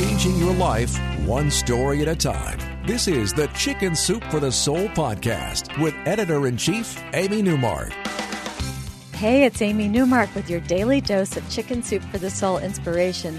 [0.00, 2.58] changing your life one story at a time.
[2.86, 7.92] This is the Chicken Soup for the Soul podcast with editor in chief, Amy Newmark.
[9.12, 13.38] Hey, it's Amy Newmark with your daily dose of Chicken Soup for the Soul inspiration.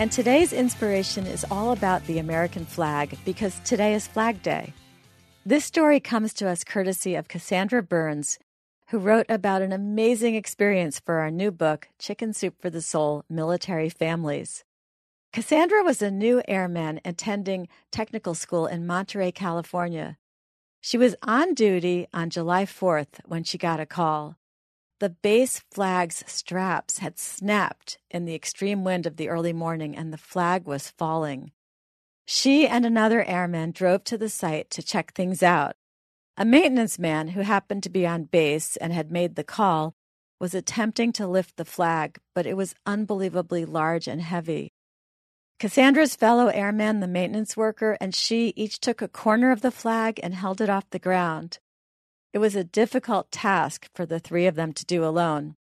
[0.00, 4.72] And today's inspiration is all about the American flag because today is Flag Day.
[5.46, 8.40] This story comes to us courtesy of Cassandra Burns,
[8.88, 13.24] who wrote about an amazing experience for our new book, Chicken Soup for the Soul
[13.30, 14.64] Military Families.
[15.32, 20.18] Cassandra was a new airman attending technical school in Monterey, California.
[20.80, 24.36] She was on duty on July 4th when she got a call.
[24.98, 30.12] The base flag's straps had snapped in the extreme wind of the early morning and
[30.12, 31.52] the flag was falling.
[32.26, 35.76] She and another airman drove to the site to check things out.
[36.36, 39.94] A maintenance man who happened to be on base and had made the call
[40.40, 44.72] was attempting to lift the flag, but it was unbelievably large and heavy.
[45.60, 50.18] Cassandra's fellow airman, the maintenance worker, and she each took a corner of the flag
[50.22, 51.58] and held it off the ground.
[52.32, 55.56] It was a difficult task for the three of them to do alone.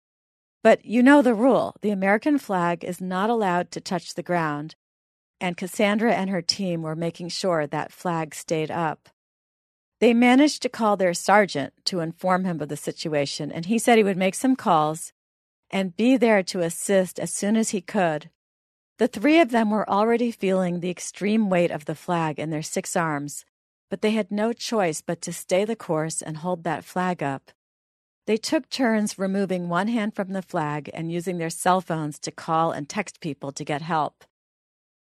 [0.63, 4.75] But you know the rule the American flag is not allowed to touch the ground,
[5.41, 9.09] and Cassandra and her team were making sure that flag stayed up.
[10.01, 13.97] They managed to call their sergeant to inform him of the situation, and he said
[13.97, 15.15] he would make some calls
[15.71, 18.29] and be there to assist as soon as he could.
[18.99, 22.63] The three of them were already feeling the extreme weight of the flag in their
[22.63, 23.45] six arms,
[23.91, 27.51] but they had no choice but to stay the course and hold that flag up.
[28.27, 32.31] They took turns removing one hand from the flag and using their cell phones to
[32.31, 34.25] call and text people to get help.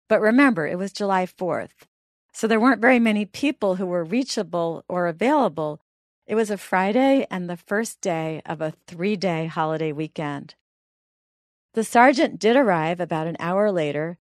[0.10, 1.88] But remember, it was July 4th.
[2.34, 5.80] So there weren't very many people who were reachable or available.
[6.28, 10.56] It was a Friday and the first day of a three day holiday weekend.
[11.74, 14.18] The sergeant did arrive about an hour later.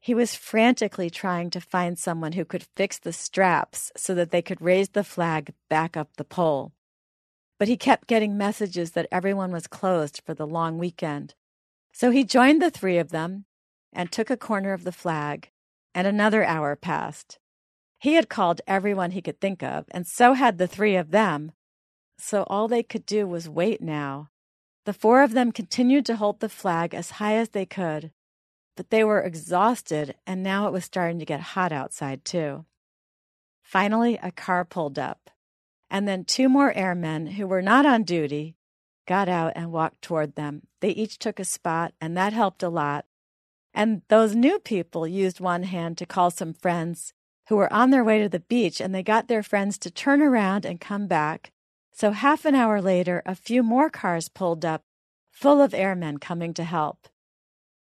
[0.00, 4.42] He was frantically trying to find someone who could fix the straps so that they
[4.42, 6.72] could raise the flag back up the pole.
[7.58, 11.34] But he kept getting messages that everyone was closed for the long weekend.
[11.92, 13.44] So he joined the three of them
[13.92, 15.50] and took a corner of the flag,
[15.94, 17.38] and another hour passed.
[17.98, 21.52] He had called everyone he could think of, and so had the three of them.
[22.18, 24.28] So all they could do was wait now.
[24.84, 28.10] The four of them continued to hold the flag as high as they could,
[28.76, 32.66] but they were exhausted, and now it was starting to get hot outside, too.
[33.62, 35.30] Finally, a car pulled up,
[35.90, 38.56] and then two more airmen who were not on duty
[39.06, 40.66] got out and walked toward them.
[40.80, 43.06] They each took a spot, and that helped a lot.
[43.72, 47.12] And those new people used one hand to call some friends
[47.48, 50.22] who were on their way to the beach and they got their friends to turn
[50.22, 51.50] around and come back.
[51.96, 54.82] So half an hour later, a few more cars pulled up,
[55.30, 57.06] full of airmen coming to help.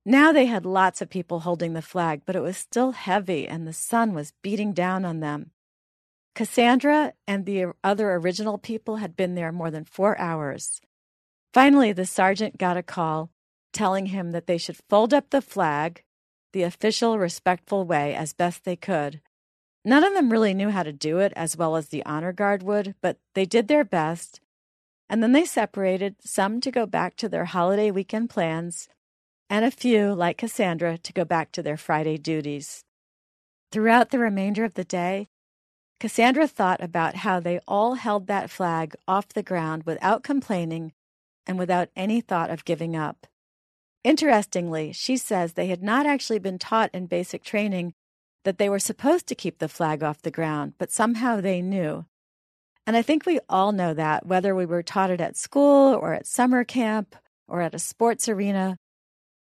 [0.06, 3.66] Now they had lots of people holding the flag, but it was still heavy and
[3.66, 5.50] the sun was beating down on them.
[6.34, 10.80] Cassandra and the other original people had been there more than four hours.
[11.52, 13.30] Finally, the sergeant got a call
[13.74, 16.02] telling him that they should fold up the flag
[16.54, 19.20] the official, respectful way as best they could,
[19.88, 22.62] None of them really knew how to do it as well as the honor guard
[22.62, 24.38] would, but they did their best.
[25.08, 28.90] And then they separated, some to go back to their holiday weekend plans,
[29.48, 32.84] and a few, like Cassandra, to go back to their Friday duties.
[33.72, 35.30] Throughout the remainder of the day,
[36.00, 40.92] Cassandra thought about how they all held that flag off the ground without complaining
[41.46, 43.26] and without any thought of giving up.
[44.04, 47.94] Interestingly, she says they had not actually been taught in basic training
[48.48, 52.06] that they were supposed to keep the flag off the ground, but somehow they knew.
[52.86, 56.14] And I think we all know that, whether we were taught it at school or
[56.14, 57.14] at summer camp
[57.46, 58.78] or at a sports arena.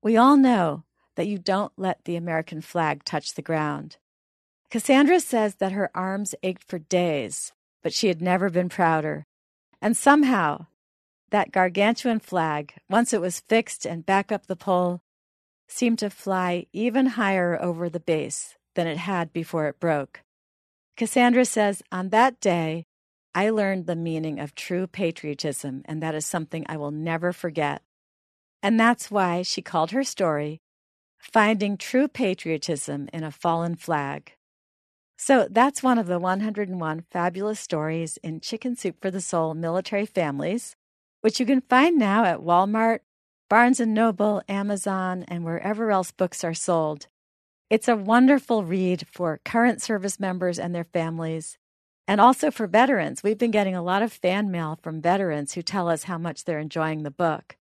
[0.01, 0.85] We all know
[1.17, 3.97] that you don't let the American flag touch the ground.
[4.71, 7.51] Cassandra says that her arms ached for days,
[7.83, 9.25] but she had never been prouder.
[9.81, 10.67] And somehow,
[11.31, 15.01] that gargantuan flag, once it was fixed and back up the pole,
[15.67, 20.21] seemed to fly even higher over the base than it had before it broke.
[20.95, 22.85] Cassandra says, On that day,
[23.33, 27.81] I learned the meaning of true patriotism, and that is something I will never forget.
[28.63, 30.61] And that's why she called her story
[31.19, 34.33] Finding True Patriotism in a Fallen Flag.
[35.17, 40.05] So that's one of the 101 fabulous stories in Chicken Soup for the Soul Military
[40.05, 40.75] Families,
[41.21, 42.99] which you can find now at Walmart,
[43.49, 47.07] Barnes & Noble, Amazon, and wherever else books are sold.
[47.67, 51.57] It's a wonderful read for current service members and their families,
[52.07, 53.23] and also for veterans.
[53.23, 56.43] We've been getting a lot of fan mail from veterans who tell us how much
[56.43, 57.57] they're enjoying the book.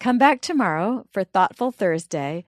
[0.00, 2.46] Come back tomorrow for Thoughtful Thursday,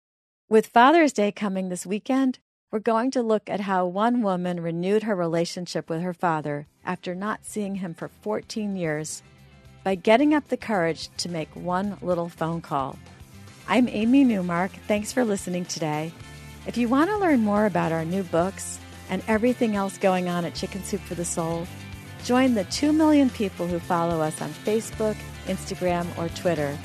[0.48, 2.40] With Father's Day coming this weekend,
[2.72, 7.14] we're going to look at how one woman renewed her relationship with her father after
[7.14, 9.22] not seeing him for 14 years
[9.84, 12.98] by getting up the courage to make one little phone call.
[13.69, 14.72] I'm Amy Newmark.
[14.88, 16.10] Thanks for listening today.
[16.67, 18.79] If you want to learn more about our new books
[19.09, 21.67] and everything else going on at Chicken Soup for the Soul,
[22.23, 25.17] join the 2 million people who follow us on Facebook,
[25.47, 26.77] Instagram, or Twitter,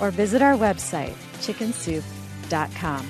[0.00, 3.06] or visit our website, chickensoup.com.